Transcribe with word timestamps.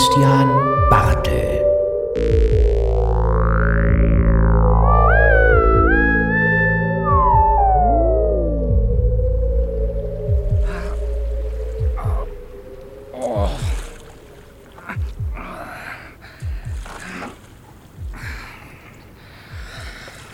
Christian 0.00 0.48
Bartel. 0.88 1.60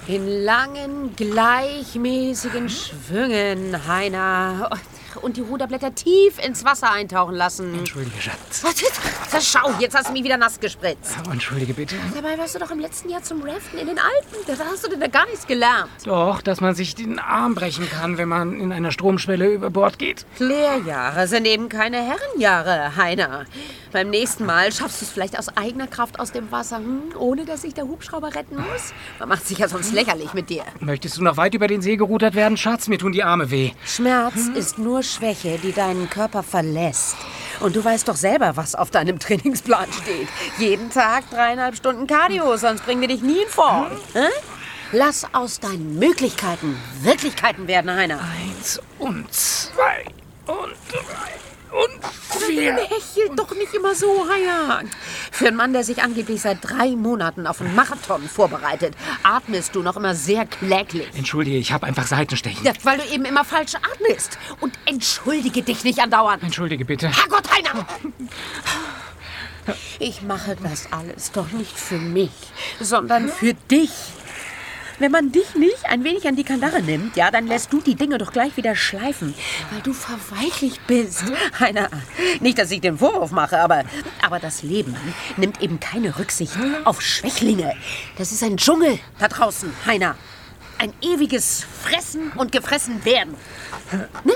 In 0.07 0.45
langen, 0.45 1.17
gleichmäßigen 1.17 2.69
Schwüngen, 2.69 3.89
Heiner. 3.89 4.69
Und 4.71 4.96
die 5.37 5.41
Ruderblätter 5.41 5.95
tief 5.95 6.39
ins 6.45 6.65
Wasser 6.65 6.91
eintauchen 6.91 7.35
lassen. 7.35 7.75
Entschuldige, 7.75 8.21
Schatz. 8.21 8.63
Was? 8.63 9.47
Schau, 9.47 9.71
jetzt 9.79 9.97
hast 9.97 10.09
du 10.09 10.13
mich 10.13 10.25
wieder 10.25 10.37
nass 10.37 10.59
gespritzt. 10.61 11.17
Oh, 11.27 11.31
entschuldige 11.31 11.75
bitte. 11.75 11.97
Dabei 12.15 12.39
warst 12.39 12.55
du 12.55 12.59
doch 12.59 12.71
im 12.71 12.79
letzten 12.81 13.09
Jahr 13.11 13.23
zum 13.23 13.43
Raften 13.43 13.79
in 13.79 13.87
den 13.87 13.99
Alpen. 13.99 14.39
Da 14.47 14.65
hast 14.65 14.85
du 14.85 14.91
denn 14.91 15.01
da 15.01 15.09
gar 15.09 15.27
nichts 15.27 15.47
gelernt. 15.47 15.91
Doch, 16.05 16.41
dass 16.43 16.61
man 16.61 16.75
sich 16.75 16.95
den 16.95 17.19
Arm 17.19 17.55
brechen 17.55 17.89
kann, 17.91 18.19
wenn 18.19 18.29
man 18.29 18.59
in 18.61 18.73
einer 18.73 18.93
Stromschwelle 18.93 19.49
über 19.49 19.71
Bord 19.71 19.99
geht. 19.99 20.25
Lehrjahre 20.39 21.27
sind 21.27 21.47
eben 21.47 21.69
keine 21.69 21.99
Herrenjahre, 21.99 22.97
Heiner. 22.97 23.45
Beim 23.97 24.11
nächsten 24.11 24.45
Mal 24.45 24.73
schaffst 24.73 25.01
du 25.01 25.07
es 25.07 25.11
vielleicht 25.11 25.39
aus 25.39 25.49
eigener 25.57 25.87
Kraft 25.87 26.21
aus 26.21 26.31
dem 26.31 26.53
Wasser, 26.53 26.77
hm? 26.77 27.17
ohne 27.19 27.47
dass 27.47 27.63
sich 27.63 27.73
der 27.73 27.85
Hubschrauber 27.85 28.35
retten 28.35 28.57
muss. 28.57 28.93
Man 29.19 29.31
macht 29.31 29.47
sich 29.47 29.57
ja 29.57 29.69
sonst 29.69 29.91
lächerlich 29.95 30.35
mit 30.35 30.51
dir. 30.51 30.65
Möchtest 30.81 31.17
du 31.17 31.23
noch 31.23 31.39
weit 31.39 31.55
über 31.55 31.67
den 31.67 31.81
See 31.81 31.97
gerudert 31.97 32.35
werden, 32.35 32.59
Schatz? 32.59 32.89
Mir 32.89 32.99
tun 32.99 33.13
die 33.13 33.23
Arme 33.23 33.51
weh. 33.51 33.71
Schmerz 33.87 34.49
ist 34.55 34.77
nur 34.77 35.03
Schwäche, 35.03 35.59
die 35.63 35.73
deinen 35.73 36.11
Körper 36.11 36.43
verlässt. 36.43 37.17
Und 37.61 37.75
du 37.75 37.83
weißt 37.83 38.07
doch 38.07 38.17
selber, 38.17 38.55
was 38.59 38.75
auf 38.75 38.91
deinem 38.91 39.19
Trainingsplan 39.19 39.91
steht. 39.91 40.29
Jeden 40.59 40.91
Tag 40.91 41.31
dreieinhalb 41.31 41.75
Stunden 41.75 42.07
Cardio, 42.07 42.55
sonst 42.59 42.85
bringen 42.85 43.01
wir 43.01 43.09
dich 43.09 43.23
nie 43.23 43.45
in 43.45 43.49
Form. 43.49 43.87
Hä? 44.13 44.29
Lass 44.93 45.27
aus 45.33 45.59
deinen 45.59 45.99
Möglichkeiten 45.99 46.77
Wirklichkeiten 47.01 47.67
werden, 47.67 47.91
Heiner. 47.91 48.21
Eins 48.21 48.79
und 48.99 49.33
zwei 49.33 50.05
und 50.47 50.75
drei 50.93 51.46
und 51.77 52.47
vier. 52.47 52.75
Hechel 52.75 53.35
doch 53.37 53.53
nicht 53.55 53.75
immer 53.75 53.95
so, 53.95 54.27
Heiner. 54.29 54.83
Für 55.31 55.49
einen 55.49 55.57
Mann, 55.57 55.73
der 55.73 55.85
sich 55.85 56.03
angeblich 56.03 56.41
seit 56.41 56.59
drei 56.63 56.91
Monaten 56.91 57.47
auf 57.47 57.61
einen 57.61 57.75
Marathon 57.75 58.29
vorbereitet, 58.29 58.95
atmest 59.23 59.75
du 59.75 59.83
noch 59.83 59.97
immer 59.97 60.15
sehr 60.15 60.47
kläglich. 60.47 61.09
Entschuldige, 61.15 61.57
ich 61.57 61.73
habe 61.73 61.87
einfach 61.87 62.07
Seitenstechen. 62.07 62.65
Ja, 62.65 62.73
weil 62.83 62.99
du 62.99 63.05
eben 63.13 63.25
immer 63.25 63.45
falsch 63.45 63.75
atmest. 63.75 64.39
Und 64.61 64.79
entschuldige 64.87 65.63
dich 65.63 65.85
nicht 65.85 66.01
andauernd. 66.01 66.43
Entschuldige 66.43 66.85
bitte. 66.85 67.09
Herrgott, 67.09 67.45
Heiner! 67.51 67.87
Ich 69.99 70.23
mache 70.23 70.57
das 70.63 70.93
alles 70.93 71.33
doch 71.33 71.51
nicht 71.51 71.77
für 71.77 71.99
mich, 71.99 72.31
sondern 72.81 73.29
für 73.29 73.55
dich. 73.55 73.91
Wenn 74.99 75.13
man 75.13 75.31
dich 75.31 75.55
nicht 75.55 75.85
ein 75.85 76.05
wenig 76.05 76.27
an 76.27 76.37
die 76.37 76.45
Kandare 76.45 76.81
nimmt, 76.81 77.17
ja, 77.17 77.31
dann 77.31 77.47
lässt 77.47 77.73
du 77.73 77.81
die 77.81 77.95
Dinge 77.95 78.17
doch 78.17 78.33
gleich 78.33 78.57
wieder 78.57 78.75
schleifen, 78.75 79.35
weil 79.71 79.83
du 79.83 79.93
verweichlicht 79.93 80.87
bist. 80.87 81.25
Heiner, 81.61 81.89
nicht, 82.41 82.59
dass 82.59 82.71
ich 82.71 82.81
den 82.81 82.97
Vorwurf 82.99 83.31
mache, 83.31 83.59
aber, 83.59 83.85
aber 84.23 84.39
das 84.39 84.63
Leben 84.63 84.97
nimmt 85.37 85.61
eben 85.61 85.81
keine 85.81 86.19
Rücksicht 86.19 86.55
auf 86.85 87.03
Schwächlinge. 87.03 87.75
Das 88.17 88.33
ist 88.33 88.43
ein 88.43 88.57
Dschungel 88.57 88.99
da 89.19 89.29
draußen, 89.29 89.71
Heiner. 89.85 90.17
Ein 90.79 90.93
ewiges 91.03 91.65
Fressen 91.83 92.33
und 92.33 92.53
gefressen 92.53 93.05
werden. 93.05 93.35
Ne? 94.25 94.35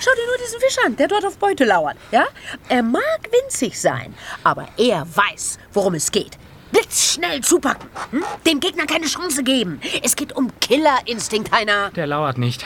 Schau 0.00 0.10
dir 0.14 0.26
nur 0.26 0.38
diesen 0.38 0.60
Fisch 0.60 0.76
an, 0.86 0.96
der 0.96 1.08
dort 1.08 1.24
auf 1.24 1.38
Beute 1.38 1.64
lauert. 1.64 1.96
Ja? 2.10 2.26
Er 2.68 2.82
mag 2.82 3.28
winzig 3.30 3.78
sein, 3.78 4.14
aber 4.44 4.68
er 4.76 5.06
weiß, 5.14 5.58
worum 5.72 5.94
es 5.94 6.10
geht. 6.10 6.38
Blitzschnell 6.72 7.40
zupacken. 7.42 7.88
Hm? 8.10 8.24
Dem 8.46 8.60
Gegner 8.60 8.86
keine 8.86 9.06
Chance 9.06 9.42
geben. 9.42 9.80
Es 10.02 10.16
geht 10.16 10.36
um 10.36 10.50
Killerinstinkt, 10.60 11.52
Heiner. 11.52 11.90
Der 11.90 12.06
lauert 12.06 12.38
nicht. 12.38 12.64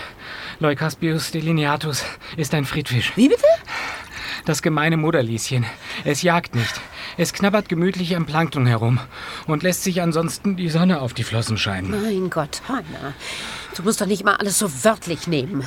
Leucaspius 0.58 1.30
delineatus 1.30 2.04
ist 2.36 2.54
ein 2.54 2.64
Friedfisch. 2.64 3.12
Wie 3.16 3.28
bitte? 3.28 3.44
Das 4.44 4.62
gemeine 4.62 4.96
Mutterlieschen. 4.96 5.66
Es 6.04 6.22
jagt 6.22 6.54
nicht. 6.54 6.80
Es 7.16 7.32
knabbert 7.32 7.68
gemütlich 7.68 8.16
am 8.16 8.26
Plankton 8.26 8.66
herum 8.66 8.98
und 9.46 9.62
lässt 9.62 9.84
sich 9.84 10.02
ansonsten 10.02 10.56
die 10.56 10.68
Sonne 10.68 11.00
auf 11.00 11.14
die 11.14 11.24
Flossen 11.24 11.58
scheinen. 11.58 11.90
Mein 11.90 12.30
Gott, 12.30 12.62
Heiner. 12.68 13.14
Du 13.76 13.82
musst 13.82 14.00
doch 14.00 14.06
nicht 14.06 14.24
mal 14.24 14.36
alles 14.36 14.58
so 14.58 14.84
wörtlich 14.84 15.26
nehmen. 15.26 15.66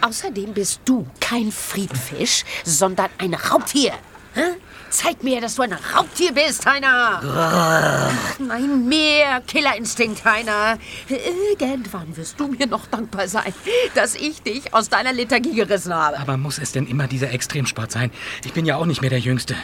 Außerdem 0.00 0.54
bist 0.54 0.80
du 0.84 1.06
kein 1.20 1.52
Friedfisch, 1.52 2.44
sondern 2.64 3.10
ein 3.18 3.34
Raubtier. 3.34 3.92
Hä? 4.34 4.42
Zeig 4.90 5.24
mir, 5.24 5.40
dass 5.40 5.56
du 5.56 5.62
ein 5.62 5.72
Raubtier 5.72 6.32
bist, 6.32 6.66
Heiner. 6.66 7.20
Ach, 7.24 8.38
nein, 8.38 8.86
mehr 8.86 9.40
Killerinstinkt, 9.40 10.24
Heiner. 10.24 10.78
Irgendwann 11.08 12.16
wirst 12.16 12.38
du 12.38 12.46
mir 12.46 12.66
noch 12.66 12.86
dankbar 12.86 13.26
sein, 13.26 13.52
dass 13.94 14.14
ich 14.14 14.42
dich 14.42 14.72
aus 14.72 14.88
deiner 14.88 15.12
Lethargie 15.12 15.54
gerissen 15.54 15.92
habe. 15.92 16.18
Aber 16.18 16.36
muss 16.36 16.58
es 16.58 16.70
denn 16.72 16.86
immer 16.86 17.08
dieser 17.08 17.32
Extremsport 17.32 17.90
sein? 17.90 18.12
Ich 18.44 18.52
bin 18.52 18.66
ja 18.66 18.76
auch 18.76 18.86
nicht 18.86 19.00
mehr 19.00 19.10
der 19.10 19.18
Jüngste. 19.20 19.56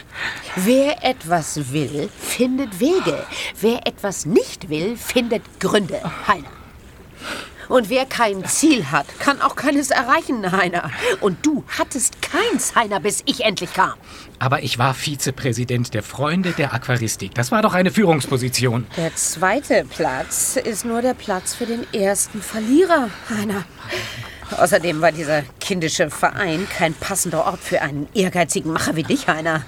Wer 0.57 1.03
etwas 1.03 1.71
will, 1.71 2.09
findet 2.19 2.79
Wege. 2.81 3.25
Wer 3.59 3.87
etwas 3.87 4.25
nicht 4.25 4.69
will, 4.69 4.97
findet 4.97 5.43
Gründe, 5.59 6.01
Heiner. 6.27 6.49
Und 7.71 7.89
wer 7.89 8.05
kein 8.05 8.43
Ziel 8.43 8.91
hat, 8.91 9.05
kann 9.19 9.41
auch 9.41 9.55
keines 9.55 9.91
erreichen, 9.91 10.51
Heiner. 10.51 10.91
Und 11.21 11.45
du 11.45 11.63
hattest 11.69 12.21
keins, 12.21 12.75
Heiner, 12.75 12.99
bis 12.99 13.23
ich 13.25 13.45
endlich 13.45 13.73
kam. 13.73 13.93
Aber 14.39 14.61
ich 14.61 14.77
war 14.77 14.93
Vizepräsident 14.93 15.93
der 15.93 16.03
Freunde 16.03 16.51
der 16.51 16.73
Aquaristik. 16.73 17.33
Das 17.33 17.49
war 17.49 17.61
doch 17.61 17.73
eine 17.73 17.89
Führungsposition. 17.89 18.87
Der 18.97 19.15
zweite 19.15 19.85
Platz 19.89 20.57
ist 20.57 20.83
nur 20.83 21.01
der 21.01 21.13
Platz 21.13 21.55
für 21.55 21.65
den 21.65 21.85
ersten 21.93 22.41
Verlierer, 22.41 23.09
Heiner. 23.29 23.63
Außerdem 24.57 24.99
war 24.99 25.13
dieser 25.13 25.43
kindische 25.61 26.09
Verein 26.09 26.67
kein 26.77 26.93
passender 26.93 27.45
Ort 27.45 27.61
für 27.61 27.81
einen 27.81 28.09
ehrgeizigen 28.13 28.73
Macher 28.73 28.97
wie 28.97 29.03
dich, 29.03 29.29
Heiner. 29.29 29.63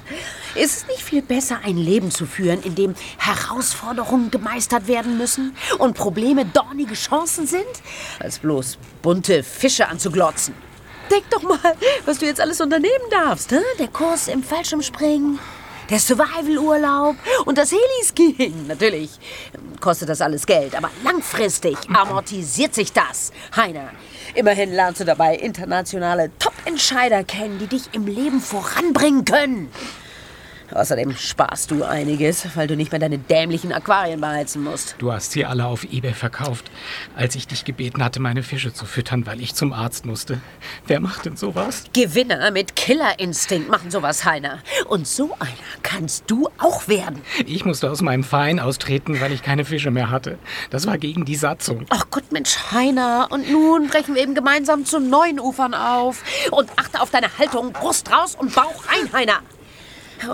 Ist 0.56 0.78
es 0.78 0.88
nicht 0.88 1.02
viel 1.02 1.24
besser, 1.24 1.62
ein 1.64 1.78
Leben 1.78 2.12
zu 2.12 2.28
führen, 2.28 2.62
in 2.62 2.75
dem 2.75 2.94
Herausforderungen 3.18 4.30
gemeistert 4.30 4.88
werden 4.88 5.18
müssen 5.18 5.56
und 5.80 5.97
Probleme 5.97 6.46
dornige 6.46 6.94
Chancen 6.94 7.47
sind, 7.47 7.66
als 8.19 8.38
bloß 8.38 8.78
bunte 9.02 9.42
Fische 9.42 9.88
anzuglotzen? 9.88 10.53
Denk 11.09 11.28
doch 11.31 11.42
mal, 11.42 11.58
was 12.06 12.19
du 12.19 12.28
jetzt 12.28 12.40
alles 12.40 12.62
unternehmen 12.62 13.09
darfst. 13.09 13.52
Hä? 13.52 13.58
Der 13.80 13.88
Kurs 13.88 14.28
im 14.28 14.44
Fallschirmspringen, 14.44 15.40
der 15.90 16.00
Survival-Urlaub 16.00 17.16
und 17.46 17.58
das 17.58 17.72
Heliskiing. 17.72 18.68
Natürlich 18.68 19.09
kostet 19.80 20.09
das 20.09 20.22
alles 20.22 20.46
Geld, 20.46 20.75
aber 20.75 20.92
langfristig 21.03 21.78
amortisiert 21.94 22.75
sich 22.75 22.94
das. 22.94 23.31
Heiner, 23.56 23.90
immerhin 24.36 24.72
lernst 24.72 25.02
du 25.02 25.06
dabei 25.06 25.36
internationale 25.36 26.31
Top-Entscheider 26.38 27.24
kennen, 27.24 27.58
die 27.58 27.68
dich 27.68 27.90
im 27.94 28.06
Leben 28.06 28.40
voranbringen 28.40 29.25
können. 29.25 29.72
Außerdem 30.72 31.16
sparst 31.16 31.72
du 31.72 31.84
einiges, 31.84 32.47
weil 32.56 32.68
du 32.68 32.75
nicht 32.75 32.91
mehr 32.91 33.00
deine 33.00 33.18
dämlichen 33.18 33.72
Aquarien 33.72 34.22
beheizen 34.22 34.63
musst. 34.63 34.96
Du 34.97 35.12
hast 35.12 35.31
sie 35.31 35.46
alle 35.46 35.66
auf 35.66 35.84
Ebay 35.84 36.13
verkauft, 36.13 36.72
als 37.16 37.35
ich 37.35 37.47
dich 37.47 37.66
gebeten 37.66 38.03
hatte, 38.03 38.19
meine 38.19 38.44
Fische 38.44 38.74
zu 38.74 38.85
füttern, 38.85 39.25
weil 39.25 39.41
ich 39.41 39.56
zum 39.56 39.74
Arzt 39.74 40.06
musste. 40.06 40.41
Wer 40.88 41.00
macht 41.00 41.25
denn 41.25 41.38
sowas? 41.38 41.84
Gewinner 41.94 42.51
mit 42.51 42.75
Killerinstinkt 42.75 43.69
machen 43.69 43.92
sowas, 43.92 44.25
Heiner. 44.25 44.60
Und 44.88 45.07
so 45.07 45.33
einer 45.39 45.51
kannst 45.83 46.24
du 46.27 46.50
auch 46.57 46.88
werden. 46.88 47.21
Ich 47.45 47.66
musste 47.66 47.92
aus 47.92 48.01
meinem 48.01 48.24
Verein 48.24 48.59
austreten, 48.59 49.19
weil 49.21 49.31
ich 49.31 49.44
keine 49.44 49.66
Fische 49.66 49.92
mehr 49.92 50.09
hatte. 50.09 50.38
Das 50.69 50.88
war 50.88 50.98
gegen 50.98 51.25
die 51.25 51.36
Satzung. 51.36 51.86
Ach 51.89 52.06
Gott, 52.09 52.31
Mensch, 52.31 52.57
Heiner. 52.71 53.27
Und 53.30 53.51
nun 53.51 53.88
brechen 53.88 54.16
wir 54.16 54.24
eben 54.24 54.36
gemeinsam 54.36 54.86
zu 54.86 55.00
neuen 55.00 55.39
Ufern 55.39 55.74
auf. 55.74 56.24
Und 56.51 56.69
achte 56.77 57.01
auf 57.01 57.09
deine 57.09 57.38
Haltung. 57.38 57.71
Brust 57.74 58.12
raus 58.12 58.36
und 58.36 58.54
Bauch 58.56 58.83
rein, 58.88 59.12
Heiner. 59.13 59.42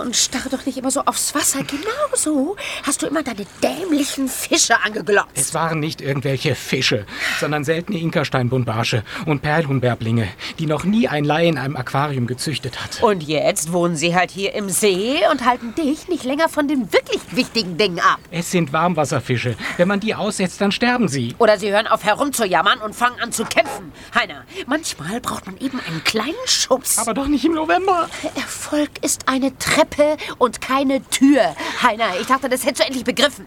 Und 0.02 0.16
starre 0.16 0.48
doch 0.48 0.66
nicht 0.66 0.78
immer 0.78 0.90
so 0.90 1.00
aufs 1.02 1.34
Wasser. 1.34 1.60
Genauso 1.64 2.56
hast 2.84 3.02
du 3.02 3.06
immer 3.06 3.22
deine 3.22 3.46
dämlichen 3.62 4.28
Fische 4.28 4.80
angeglotzt. 4.82 5.30
Es 5.34 5.54
waren 5.54 5.80
nicht 5.80 6.00
irgendwelche 6.00 6.54
Fische, 6.54 7.06
sondern 7.40 7.64
seltene 7.64 7.98
Inkasteinbuntbarsche 7.98 9.02
und 9.26 9.42
Perlhuhnbärblinge, 9.42 10.28
die 10.58 10.66
noch 10.66 10.84
nie 10.84 11.08
ein 11.08 11.24
Laie 11.24 11.48
in 11.48 11.58
einem 11.58 11.76
Aquarium 11.76 12.26
gezüchtet 12.26 12.82
hat. 12.82 13.02
Und 13.02 13.22
jetzt 13.22 13.72
wohnen 13.72 13.96
sie 13.96 14.14
halt 14.14 14.30
hier 14.30 14.54
im 14.54 14.68
See 14.68 15.18
und 15.30 15.44
halten 15.44 15.74
dich 15.74 16.08
nicht 16.08 16.24
länger 16.24 16.48
von 16.48 16.68
den 16.68 16.92
wirklich 16.92 17.20
wichtigen 17.32 17.76
Dingen 17.76 18.00
ab. 18.00 18.20
Es 18.30 18.50
sind 18.50 18.72
Warmwasserfische. 18.72 19.56
Wenn 19.76 19.88
man 19.88 20.00
die 20.00 20.14
aussetzt, 20.14 20.60
dann 20.60 20.72
sterben 20.72 21.08
sie. 21.08 21.34
Oder 21.38 21.58
sie 21.58 21.70
hören 21.70 21.86
auf 21.86 22.04
herumzujammern 22.04 22.80
und 22.80 22.94
fangen 22.94 23.20
an 23.20 23.32
zu 23.32 23.44
kämpfen. 23.44 23.92
Heiner, 24.14 24.44
manchmal 24.66 25.20
braucht 25.20 25.46
man 25.46 25.58
eben 25.58 25.80
einen 25.80 26.04
kleinen 26.04 26.34
Schubs. 26.46 26.98
Aber 26.98 27.14
doch 27.14 27.26
nicht 27.26 27.44
im 27.44 27.54
November. 27.54 28.08
Erfolg 28.36 28.90
ist 29.02 29.28
eine 29.28 29.56
Treppe 29.80 30.16
und 30.38 30.60
keine 30.60 31.02
Tür. 31.08 31.54
Heiner, 31.82 32.18
ich 32.20 32.26
dachte, 32.26 32.48
das 32.48 32.64
hättest 32.64 32.80
du 32.80 32.86
endlich 32.86 33.04
begriffen. 33.04 33.46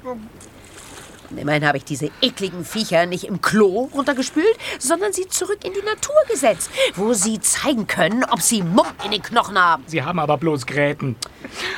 Immerhin 1.35 1.65
habe 1.65 1.79
ich 1.79 1.83
diese 1.83 2.11
ekligen 2.21 2.63
Viecher 2.63 3.07
nicht 3.07 3.23
im 3.23 3.41
Klo 3.41 3.89
runtergespült, 3.91 4.55
sondern 4.77 5.13
sie 5.13 5.27
zurück 5.27 5.57
in 5.63 5.73
die 5.73 5.83
Natur 5.83 6.15
gesetzt, 6.29 6.69
wo 6.95 7.13
sie 7.13 7.39
zeigen 7.39 7.87
können, 7.87 8.23
ob 8.29 8.39
sie 8.41 8.61
Mumm 8.61 8.85
in 9.03 9.09
den 9.09 9.23
Knochen 9.23 9.57
haben. 9.57 9.83
Sie 9.87 10.03
haben 10.03 10.19
aber 10.19 10.37
bloß 10.37 10.67
Gräten. 10.67 11.15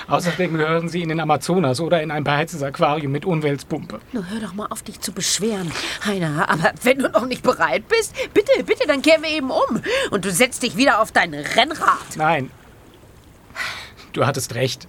Außerdem 0.10 0.58
gehören 0.58 0.90
sie 0.90 1.04
in 1.04 1.10
den 1.10 1.22
Amazonas 1.22 1.80
oder 1.80 2.02
in 2.02 2.12
ein 2.12 2.26
beheiztes 2.26 2.64
Aquarium 2.64 3.14
mit 3.14 3.24
Umweltpumpe. 3.24 4.02
Nur 4.12 4.30
hör 4.30 4.42
doch 4.42 4.54
mal 4.54 4.68
auf, 4.68 4.84
dich 4.84 5.00
zu 5.00 5.14
beschweren, 5.14 5.72
Heiner. 6.06 6.50
Aber 6.50 6.74
wenn 6.84 7.00
du 7.00 7.10
noch 7.10 7.26
nicht 7.26 7.44
bereit 7.44 7.88
bist, 7.88 8.14
bitte, 8.34 8.62
bitte, 8.66 8.86
dann 8.88 9.02
kehren 9.02 9.24
wir 9.24 9.30
eben 9.30 9.52
um. 9.52 9.82
Und 10.12 10.26
du 10.26 10.32
setzt 10.32 10.64
dich 10.64 10.76
wieder 10.76 11.02
auf 11.02 11.14
dein 11.14 11.34
Rennrad. 11.34 12.18
Nein. 12.18 12.52
Du 14.16 14.26
hattest 14.26 14.56
recht. 14.56 14.88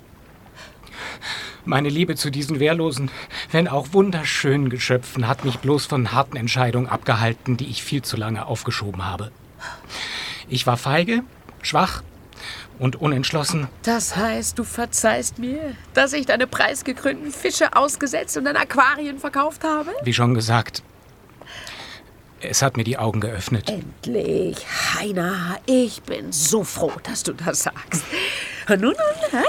Meine 1.65 1.89
Liebe 1.89 2.15
zu 2.15 2.31
diesen 2.31 2.61
wehrlosen, 2.61 3.11
wenn 3.51 3.67
auch 3.67 3.89
wunderschönen 3.91 4.71
Geschöpfen 4.71 5.27
hat 5.27 5.45
mich 5.45 5.59
bloß 5.59 5.87
von 5.87 6.13
harten 6.13 6.37
Entscheidungen 6.37 6.87
abgehalten, 6.87 7.57
die 7.57 7.67
ich 7.67 7.83
viel 7.83 8.03
zu 8.03 8.17
lange 8.17 8.47
aufgeschoben 8.47 9.05
habe. 9.05 9.33
Ich 10.49 10.65
war 10.69 10.77
feige, 10.77 11.25
schwach 11.61 12.05
und 12.79 12.95
unentschlossen. 12.95 13.67
Das 13.83 14.15
heißt, 14.15 14.61
du 14.61 14.63
verzeihst 14.63 15.41
mir, 15.41 15.75
dass 15.93 16.13
ich 16.13 16.27
deine 16.27 16.47
preisgekrönten 16.47 17.33
Fische 17.33 17.75
ausgesetzt 17.75 18.37
und 18.37 18.47
in 18.47 18.57
Aquarien 18.57 19.19
verkauft 19.19 19.65
habe? 19.65 19.91
Wie 20.05 20.15
schon 20.15 20.35
gesagt, 20.35 20.85
es 22.41 22.63
hat 22.63 22.77
mir 22.77 22.85
die 22.85 22.99
Augen 22.99 23.21
geöffnet. 23.21 23.69
Endlich, 23.71 24.59
Heiner, 24.95 25.59
ich 25.67 26.03
bin 26.03 26.31
so 26.31 26.63
froh, 26.63 26.93
dass 27.03 27.25
du 27.25 27.33
das 27.33 27.65
sagst. 27.65 28.05
Nun, 28.69 28.81
nun, 28.81 28.95
hä? 29.31 29.45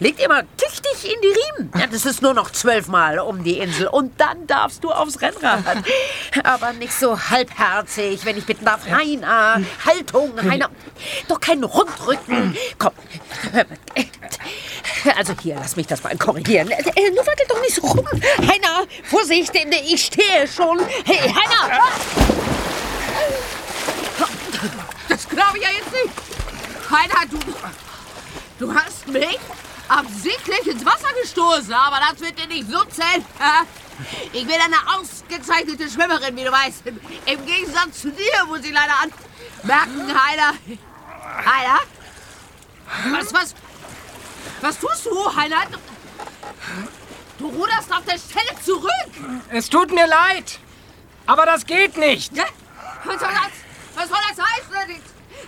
Leg 0.00 0.16
dir 0.16 0.28
mal 0.28 0.44
tüchtig 0.56 1.04
in 1.04 1.20
die 1.20 1.28
Riemen. 1.28 1.72
Ja, 1.78 1.86
das 1.86 2.04
ist 2.04 2.20
nur 2.20 2.34
noch 2.34 2.50
zwölfmal 2.50 3.20
um 3.20 3.44
die 3.44 3.58
Insel. 3.58 3.86
Und 3.86 4.20
dann 4.20 4.46
darfst 4.46 4.82
du 4.82 4.90
aufs 4.90 5.20
Rennrad. 5.20 5.62
Aber 6.44 6.72
nicht 6.72 6.92
so 6.92 7.18
halbherzig, 7.30 8.24
wenn 8.24 8.36
ich 8.36 8.44
bitten 8.44 8.64
darf. 8.64 8.80
Heiner, 8.90 9.62
Haltung, 9.86 10.32
Heiner. 10.42 10.68
Doch 11.28 11.38
keinen 11.38 11.62
Rundrücken. 11.62 12.56
Komm. 12.78 12.92
Also 15.16 15.34
hier, 15.40 15.56
lass 15.56 15.76
mich 15.76 15.86
das 15.86 16.02
mal 16.02 16.16
korrigieren. 16.16 16.70
Äh, 16.70 17.10
Nur 17.10 17.26
warte 17.26 17.44
doch 17.48 17.60
nicht 17.60 17.74
so 17.74 17.82
rum. 17.82 18.06
Heiner, 18.38 18.86
Vorsicht, 19.04 19.52
ich 19.54 20.06
stehe 20.06 20.48
schon. 20.48 20.80
Hey, 21.04 21.18
Heiner! 21.18 21.80
Das 25.08 25.28
glaube 25.28 25.58
ich 25.58 25.62
ja 25.62 25.70
jetzt 25.70 25.92
nicht. 25.92 26.90
Heiner, 26.90 27.28
du... 27.30 27.38
Du 28.58 28.72
hast 28.72 29.06
mich 29.08 29.38
absichtlich 29.88 30.66
ins 30.66 30.84
Wasser 30.84 31.12
gestoßen, 31.22 31.72
aber 31.72 31.98
das 32.10 32.20
wird 32.20 32.38
dir 32.38 32.46
nicht 32.46 32.70
so 32.70 32.82
zählen. 32.84 33.24
Ich 34.32 34.44
bin 34.44 34.56
eine 34.56 34.98
ausgezeichnete 34.98 35.88
Schwimmerin, 35.88 36.36
wie 36.36 36.42
du 36.42 36.50
weißt. 36.50 36.82
Im 37.26 37.46
Gegensatz 37.46 38.00
zu 38.00 38.10
dir 38.10 38.44
muss 38.48 38.58
ich 38.64 38.72
leider 38.72 38.92
anmerken, 39.62 40.08
Heiler. 40.08 40.52
Heiler? 41.46 41.78
Was, 43.12 43.32
was, 43.32 43.54
was 44.60 44.78
tust 44.80 45.06
du, 45.06 45.36
Heiler? 45.36 45.62
Du 47.38 47.46
ruderst 47.46 47.92
auf 47.92 48.04
der 48.04 48.18
Stelle 48.18 48.60
zurück. 48.64 48.90
Es 49.50 49.70
tut 49.70 49.92
mir 49.92 50.08
leid, 50.08 50.58
aber 51.26 51.46
das 51.46 51.64
geht 51.64 51.96
nicht. 51.96 52.32
Was 53.04 53.20
soll 53.20 53.28
das, 53.28 53.52
was 53.94 54.08
soll 54.08 54.18
das 54.28 54.44
heißen? 54.44 55.02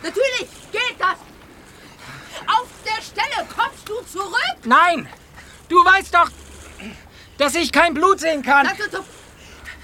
Natürlich 0.05 0.49
geht 0.70 1.00
das. 1.00 1.17
Auf 2.47 2.69
der 2.85 3.03
Stelle 3.03 3.47
kommst 3.56 3.88
du 3.88 4.00
zurück. 4.05 4.55
Nein, 4.66 5.08
du 5.68 5.76
weißt 5.76 6.12
doch, 6.12 6.28
dass 7.38 7.54
ich 7.54 7.70
kein 7.70 7.94
Blut 7.94 8.18
sehen 8.18 8.42
kann. 8.42 8.66
Du, 8.76 8.90
du, 8.90 9.04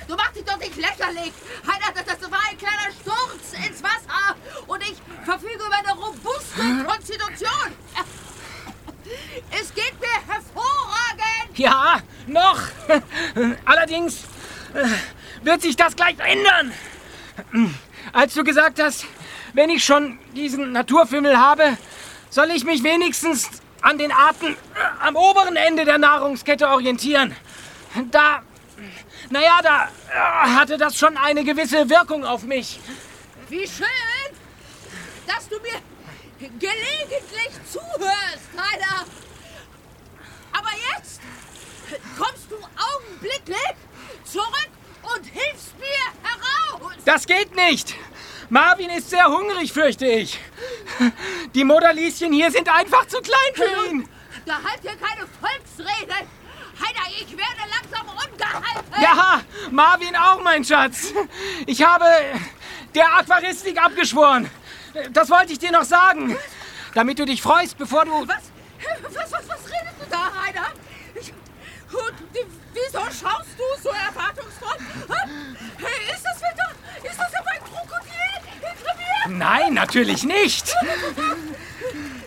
du 0.08 0.16
machst 0.16 0.36
dich 0.36 0.44
doch 0.44 0.58
nicht 0.58 0.76
lächerlich. 0.76 1.32
Heiner, 1.64 1.92
das, 1.94 2.18
das 2.18 2.30
war 2.30 2.40
ein 2.50 2.58
kleiner 2.58 2.90
Sturz 3.00 3.64
ins 3.64 3.82
Wasser. 3.82 4.36
Und 4.66 4.82
ich 4.82 4.96
verfüge 5.24 5.54
über 5.54 5.76
eine 5.76 5.92
robuste 5.92 6.84
Konstitution. 6.84 7.72
Es 9.50 9.74
geht 9.74 10.00
mir 10.00 10.32
hervorragend. 10.32 11.58
Ja, 11.58 12.00
noch. 12.28 12.60
Allerdings 13.66 14.20
äh, 14.72 14.86
wird 15.44 15.60
sich 15.60 15.76
das 15.76 15.94
gleich 15.96 16.18
ändern. 16.18 16.72
Als 18.12 18.32
du 18.32 18.42
gesagt 18.42 18.80
hast, 18.80 19.04
wenn 19.52 19.68
ich 19.68 19.84
schon 19.84 20.18
diesen 20.34 20.72
Naturfimmel 20.72 21.36
habe, 21.36 21.76
soll 22.30 22.52
ich 22.52 22.64
mich 22.64 22.82
wenigstens 22.84 23.50
an 23.82 23.98
den 23.98 24.12
Arten 24.12 24.54
äh, 24.54 24.56
am 25.00 25.16
oberen 25.16 25.56
Ende 25.56 25.84
der 25.84 25.98
Nahrungskette 25.98 26.68
orientieren. 26.68 27.36
Da, 28.10 28.42
naja, 29.30 29.60
da 29.62 29.84
äh, 29.84 30.48
hatte 30.56 30.78
das 30.78 30.96
schon 30.96 31.16
eine 31.16 31.44
gewisse 31.44 31.90
Wirkung 31.90 32.24
auf 32.24 32.44
mich. 32.44 32.80
Wie 33.48 33.66
schön, 33.66 33.86
dass 35.26 35.48
du 35.48 35.56
mir 35.60 35.80
gelegentlich 36.58 37.50
zuhörst, 37.70 38.48
Heiler. 38.56 39.04
Aber 40.52 40.70
jetzt 40.96 41.20
kommst 42.18 42.50
du 42.50 42.56
augenblicklich 42.56 43.74
zurück 44.24 44.70
und 45.14 45.26
hilfst 45.26 45.78
mir 45.78 46.22
heraus. 46.22 46.92
Das 47.04 47.26
geht 47.26 47.54
nicht. 47.54 47.94
Marvin 48.52 48.90
ist 48.90 49.08
sehr 49.08 49.24
hungrig, 49.24 49.72
fürchte 49.72 50.04
ich. 50.04 50.38
Die 51.54 51.64
Modalieschen 51.64 52.34
hier 52.34 52.50
sind 52.50 52.68
einfach 52.68 53.06
zu 53.06 53.18
klein 53.22 53.54
für 53.54 53.88
ihn. 53.88 54.06
Da 54.44 54.56
halt 54.56 54.78
hier 54.82 54.90
keine 54.90 55.26
Volksrede. 55.40 56.12
Heider, 56.12 57.06
ich 57.18 57.30
werde 57.30 57.62
langsam 57.70 58.06
ungehalten. 58.10 59.00
Ja, 59.00 59.40
Marvin 59.70 60.14
auch, 60.16 60.42
mein 60.42 60.62
Schatz. 60.62 61.14
Ich 61.64 61.82
habe 61.82 62.04
der 62.94 63.16
Aquaristik 63.20 63.82
abgeschworen. 63.82 64.50
Das 65.12 65.30
wollte 65.30 65.54
ich 65.54 65.58
dir 65.58 65.72
noch 65.72 65.84
sagen. 65.84 66.36
Damit 66.92 67.20
du 67.20 67.24
dich 67.24 67.40
freust, 67.40 67.78
bevor 67.78 68.04
du... 68.04 68.28
Was? 68.28 68.52
Was, 69.02 69.32
was, 69.32 69.48
was 69.48 69.64
redest 69.64 69.96
du 69.98 70.10
da, 70.10 70.30
Heider? 70.44 70.66
Ich, 71.14 71.32
und 71.90 72.46
wieso 72.74 73.00
schaust 73.00 73.48
du 73.56 73.82
so 73.82 73.88
erwartungsvoll? 73.88 74.76
Hey, 75.78 76.12
ist 76.12 76.22
das 76.22 76.36
wieder... 76.36 76.70
Ist 77.02 77.18
das 77.18 77.32
etwa 77.32 77.50
ein 77.50 77.64
Krokodil 77.64 78.12
hinter 78.60 78.94
mir? 79.28 79.36
Nein, 79.36 79.74
natürlich 79.92 80.24
nicht. 80.24 80.74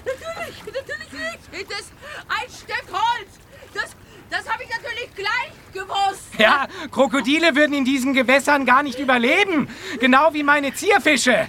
natürlich, 0.06 0.64
natürlich 0.68 1.12
nicht. 1.51 1.72
Das 1.72 1.80
ist 1.80 1.92
ein 2.30 2.48
Stück 2.48 2.94
Holz. 2.94 3.30
Das, 3.74 3.96
das 4.30 4.48
habe 4.48 4.63
ich 4.63 4.70
natürlich 4.70 5.10
gleich 5.16 5.51
gewusst. 5.74 6.28
Ja, 6.38 6.68
Krokodile 6.92 7.56
würden 7.56 7.74
in 7.74 7.84
diesen 7.84 8.13
Gewässern 8.13 8.68
gar 8.68 8.84
nicht 8.84 9.00
überleben. 9.00 9.68
Genau 10.00 10.32
wie 10.34 10.44
meine 10.44 10.75
Zierfische. 10.75 11.48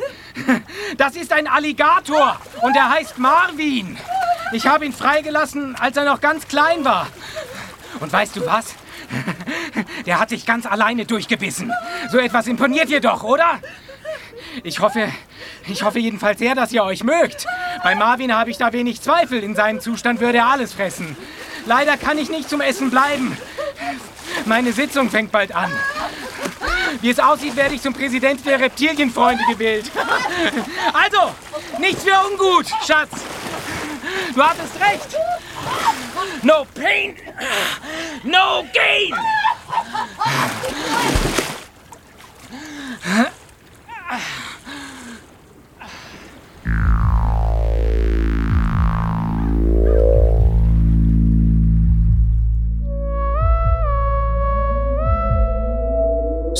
Das 0.96 1.16
ist 1.16 1.32
ein 1.32 1.46
Alligator 1.46 2.40
und 2.62 2.74
er 2.74 2.88
heißt 2.90 3.18
Marvin. 3.18 3.98
Ich 4.52 4.66
habe 4.66 4.86
ihn 4.86 4.94
freigelassen, 4.94 5.76
als 5.76 5.98
er 5.98 6.04
noch 6.04 6.22
ganz 6.22 6.48
klein 6.48 6.82
war. 6.84 7.08
Und 8.00 8.10
weißt 8.10 8.36
du 8.36 8.46
was? 8.46 8.74
Der 10.06 10.18
hat 10.18 10.30
sich 10.30 10.46
ganz 10.46 10.64
alleine 10.64 11.04
durchgebissen. 11.04 11.72
So 12.10 12.18
etwas 12.18 12.46
imponiert 12.46 12.88
dir 12.88 13.00
doch, 13.00 13.22
oder? 13.22 13.60
Ich 14.62 14.80
hoffe, 14.80 15.12
ich 15.68 15.82
hoffe 15.82 15.98
jedenfalls 15.98 16.38
sehr, 16.38 16.54
dass 16.54 16.72
ihr 16.72 16.82
euch 16.82 17.04
mögt. 17.04 17.46
Bei 17.82 17.94
Marvin 17.94 18.34
habe 18.34 18.50
ich 18.50 18.58
da 18.58 18.72
wenig 18.72 19.00
Zweifel. 19.00 19.42
In 19.42 19.54
seinem 19.54 19.80
Zustand 19.80 20.20
würde 20.20 20.38
er 20.38 20.46
alles 20.46 20.72
fressen. 20.72 21.16
Leider 21.66 21.96
kann 21.96 22.18
ich 22.18 22.28
nicht 22.28 22.48
zum 22.48 22.60
Essen 22.60 22.90
bleiben. 22.90 23.36
Meine 24.44 24.72
Sitzung 24.72 25.10
fängt 25.10 25.32
bald 25.32 25.54
an. 25.54 25.72
Wie 27.00 27.10
es 27.10 27.18
aussieht, 27.18 27.56
werde 27.56 27.74
ich 27.74 27.82
zum 27.82 27.92
Präsidenten 27.92 28.44
der 28.44 28.60
Reptilienfreunde 28.60 29.42
gewählt. 29.50 29.90
Also, 30.92 31.34
nichts 31.78 32.04
für 32.04 32.16
ungut, 32.30 32.66
Schatz. 32.86 33.10
Du 34.34 34.42
hattest 34.42 34.80
recht. 34.80 35.16
No 36.42 36.66
pain, 36.74 37.16
no 38.22 38.64
gain. 38.72 39.14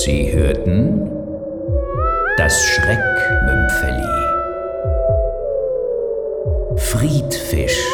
Sie 0.06 0.32
hörten 0.32 1.10
das 2.38 2.64
Schreckmümpfeli. 2.64 4.06
Friedfisch 6.76 7.84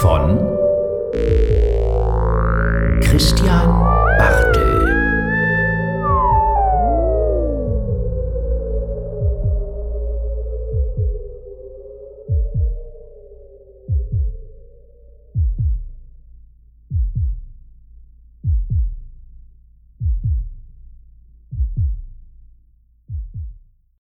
von 0.00 0.38
Christian 3.00 3.93